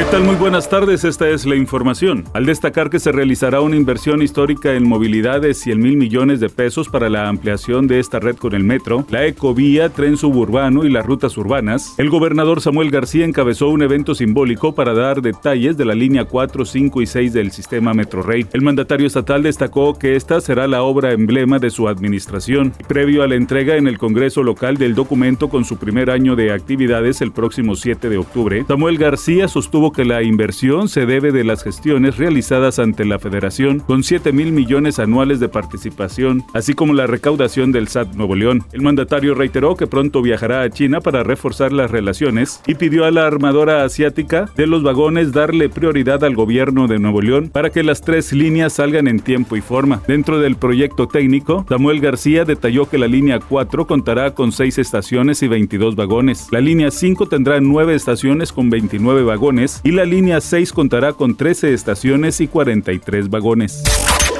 [0.00, 0.24] ¿Qué tal?
[0.24, 2.24] Muy buenas tardes, esta es la información.
[2.32, 6.48] Al destacar que se realizará una inversión histórica en movilidad de 100 mil millones de
[6.48, 10.88] pesos para la ampliación de esta red con el metro, la ecovía, tren suburbano y
[10.88, 15.84] las rutas urbanas, el gobernador Samuel García encabezó un evento simbólico para dar detalles de
[15.84, 18.46] la línea 4, 5 y 6 del sistema Metro Rey.
[18.54, 22.72] El mandatario estatal destacó que esta será la obra emblema de su administración.
[22.88, 26.54] Previo a la entrega en el Congreso local del documento con su primer año de
[26.54, 31.44] actividades el próximo 7 de octubre, Samuel García sostuvo que la inversión se debe de
[31.44, 36.94] las gestiones realizadas ante la Federación con 7 mil millones anuales de participación, así como
[36.94, 38.64] la recaudación del SAT Nuevo León.
[38.72, 43.10] El mandatario reiteró que pronto viajará a China para reforzar las relaciones y pidió a
[43.10, 47.82] la armadora asiática de los vagones darle prioridad al gobierno de Nuevo León para que
[47.82, 50.02] las tres líneas salgan en tiempo y forma.
[50.06, 55.42] Dentro del proyecto técnico, Samuel García detalló que la línea 4 contará con 6 estaciones
[55.42, 56.48] y 22 vagones.
[56.50, 61.36] La línea 5 tendrá 9 estaciones con 29 vagones y la línea 6 contará con
[61.36, 63.82] 13 estaciones y 43 vagones.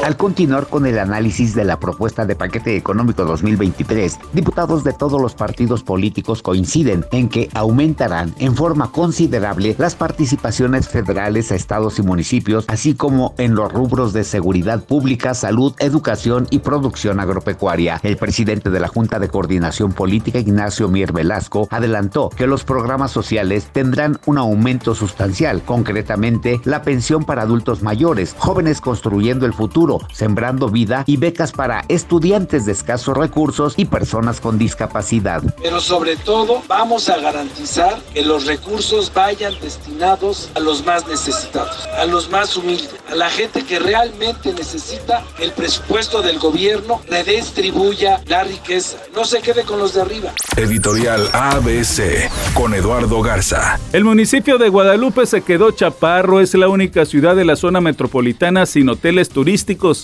[0.03, 5.21] Al continuar con el análisis de la propuesta de paquete económico 2023, diputados de todos
[5.21, 11.99] los partidos políticos coinciden en que aumentarán en forma considerable las participaciones federales a estados
[11.99, 18.01] y municipios, así como en los rubros de seguridad pública, salud, educación y producción agropecuaria.
[18.03, 23.11] El presidente de la Junta de Coordinación Política, Ignacio Mier Velasco, adelantó que los programas
[23.11, 29.90] sociales tendrán un aumento sustancial, concretamente la pensión para adultos mayores, jóvenes construyendo el futuro,
[30.13, 35.43] sembrando vida y becas para estudiantes de escasos recursos y personas con discapacidad.
[35.63, 41.87] Pero sobre todo vamos a garantizar que los recursos vayan destinados a los más necesitados,
[41.99, 47.01] a los más humildes, a la gente que realmente necesita que el presupuesto del gobierno
[47.09, 50.33] redistribuya la riqueza, no se quede con los de arriba.
[50.57, 53.79] Editorial ABC con Eduardo Garza.
[53.93, 58.67] El municipio de Guadalupe se quedó chaparro, es la única ciudad de la zona metropolitana
[58.67, 59.31] sin hoteles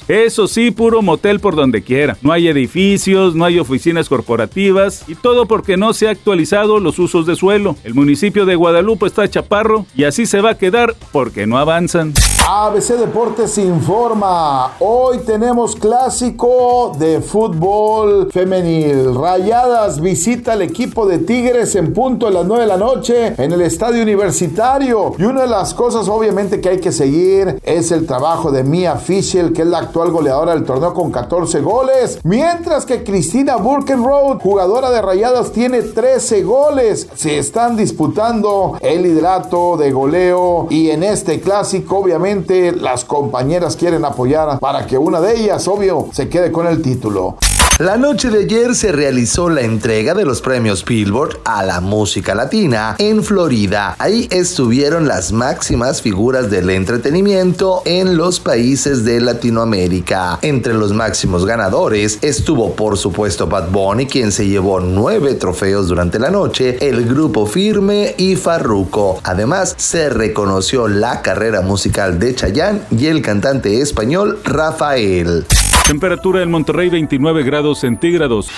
[0.09, 2.17] eso sí, puro motel por donde quiera.
[2.23, 6.99] No hay edificios, no hay oficinas corporativas y todo porque no se ha actualizado los
[6.99, 7.77] usos de suelo.
[7.85, 12.13] El municipio de Guadalupe está chaparro y así se va a quedar porque no avanzan.
[12.49, 14.75] ABC Deportes informa.
[14.79, 19.17] Hoy tenemos clásico de fútbol femenil.
[19.17, 23.51] Rayadas visita al equipo de Tigres en punto a las 9 de la noche en
[23.51, 25.15] el estadio universitario.
[25.19, 28.97] Y una de las cosas obviamente que hay que seguir es el trabajo de Mia
[28.97, 32.21] Fischel, que es la actual goleadora del torneo con 14 goles.
[32.23, 37.09] Mientras que Cristina Burkenroad, jugadora de Rayadas, tiene 13 goles.
[37.15, 44.05] Se están disputando el liderato de goleo y en este clásico obviamente las compañeras quieren
[44.05, 47.37] apoyar para que una de ellas, obvio, se quede con el título.
[47.79, 52.35] La noche de ayer se realizó la entrega de los premios Billboard a la música
[52.35, 53.95] latina en Florida.
[53.99, 60.39] Ahí estuvieron las máximas figuras del entretenimiento en los países de Latinoamérica.
[60.41, 66.19] Entre los máximos ganadores estuvo por supuesto Bad Bunny, quien se llevó nueve trofeos durante
[66.19, 69.21] la noche, el grupo Firme y Farruko.
[69.23, 75.45] Además, se reconoció la carrera musical de Chayanne y el cantante español Rafael.
[75.87, 78.51] Temperatura en Monterrey 29 grados centígrados.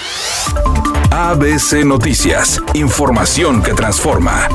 [1.11, 4.49] ABC Noticias, información que transforma.